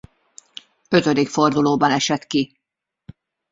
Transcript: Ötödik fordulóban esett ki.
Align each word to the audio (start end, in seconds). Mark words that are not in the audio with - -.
Ötödik 0.89 1.29
fordulóban 1.29 1.91
esett 1.91 2.25
ki. 2.27 2.57